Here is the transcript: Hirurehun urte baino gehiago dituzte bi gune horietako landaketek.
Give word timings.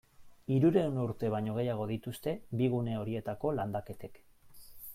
Hirurehun 0.53 0.95
urte 1.01 1.29
baino 1.33 1.57
gehiago 1.59 1.85
dituzte 1.91 2.33
bi 2.61 2.71
gune 2.73 2.95
horietako 3.03 3.53
landaketek. 3.61 4.19